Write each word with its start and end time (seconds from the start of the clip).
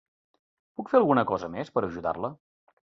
Puc 0.79 0.89
fer 0.93 0.99
alguna 1.03 1.27
cosa 1.33 1.51
més 1.59 1.73
per 1.77 1.87
ajudar-la? 1.91 2.35